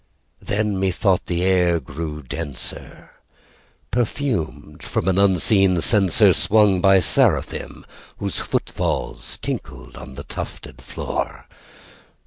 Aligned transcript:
Then, 0.41 0.79
methought, 0.79 1.27
the 1.27 1.43
air 1.43 1.79
grew 1.79 2.23
denser, 2.23 3.11
perfumed 3.91 4.81
from 4.81 5.07
an 5.07 5.19
unseen 5.19 5.75
censerSwung 5.77 6.81
by 6.81 6.99
seraphim 7.01 7.85
whose 8.17 8.39
foot 8.39 8.67
falls 8.71 9.37
tinkled 9.43 9.97
on 9.97 10.15
the 10.15 10.23
tufted 10.23 10.81
floor. 10.81 11.45